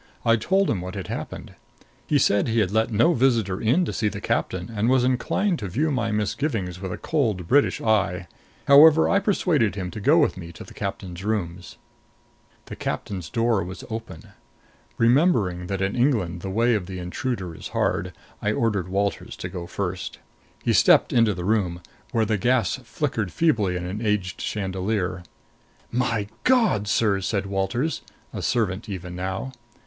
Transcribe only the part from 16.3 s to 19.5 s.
the way of the intruder is hard, I ordered Walters to